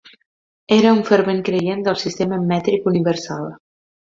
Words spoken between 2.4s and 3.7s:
mètric universal.